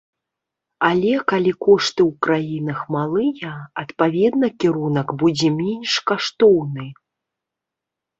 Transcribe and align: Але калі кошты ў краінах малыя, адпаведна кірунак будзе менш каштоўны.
Але 0.89 1.09
калі 1.31 1.51
кошты 1.65 2.01
ў 2.09 2.11
краінах 2.25 2.79
малыя, 2.95 3.51
адпаведна 3.81 4.47
кірунак 4.63 5.07
будзе 5.25 5.49
менш 5.59 5.91
каштоўны. 6.13 6.87